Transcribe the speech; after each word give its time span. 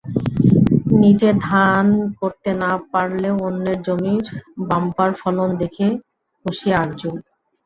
নিজে 1.01 1.29
ধান 1.45 1.85
করতে 2.19 2.49
না 2.61 2.71
পারলেও 2.91 3.35
অন্যের 3.47 3.79
জমির 3.87 4.25
বাম্পার 4.67 5.09
ফলন 5.21 5.49
দেখে 5.61 5.87
খুশি 6.45 6.69
আরজু। 6.75 7.11